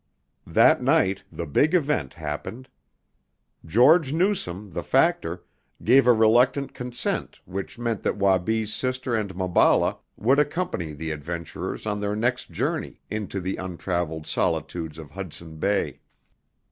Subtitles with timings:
[0.47, 2.67] That night the big event happened.
[3.63, 5.43] George Newsome, the factor,
[5.83, 11.85] gave a reluctant consent which meant that Wabi's sister and Maballa would accompany the adventurers
[11.85, 15.99] on their next journey into the untraveled solitudes of Hudson Bay.